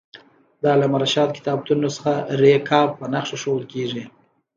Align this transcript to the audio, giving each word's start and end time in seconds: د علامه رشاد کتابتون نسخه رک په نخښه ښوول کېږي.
د 0.61 0.63
علامه 0.73 0.97
رشاد 1.03 1.29
کتابتون 1.37 1.77
نسخه 1.85 2.13
رک 2.41 2.69
په 2.97 3.05
نخښه 3.13 3.37
ښوول 3.41 3.63
کېږي. 3.73 4.03